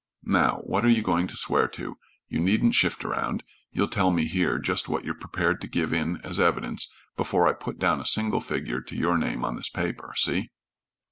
[0.25, 1.95] "Now, what are you going to swear to?
[2.27, 3.43] You needn't shift round.
[3.71, 7.53] You'll tell me here just what you're prepared to give in as evidence before I
[7.53, 10.13] put down a single figure to your name on this paper.
[10.17, 10.49] See?"